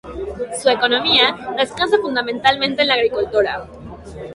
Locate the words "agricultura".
2.95-3.67